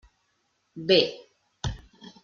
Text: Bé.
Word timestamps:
Bé. 0.87 0.99